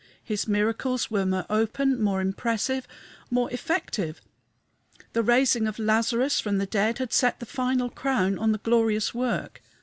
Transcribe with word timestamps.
His 0.23 0.47
miracles 0.47 1.11
were 1.11 1.27
more 1.27 1.45
open, 1.47 2.01
more 2.01 2.21
impressive, 2.21 2.87
more 3.29 3.53
effective. 3.53 4.19
The 5.13 5.21
raising 5.21 5.67
of 5.67 5.77
Lazarus 5.77 6.39
from 6.39 6.57
the 6.57 6.65
dead 6.65 6.97
had 6.97 7.13
set 7.13 7.39
the 7.39 7.45
final 7.45 7.91
crown 7.91 8.39
on 8.39 8.51
the 8.51 8.57
glorious 8.57 9.13
work. 9.13 9.61